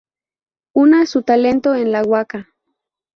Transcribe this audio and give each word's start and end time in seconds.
Una, 0.75 1.05
su 1.05 1.21
talento 1.21 1.75
en 1.75 1.91
la 1.91 2.01
"waka". 2.01 2.47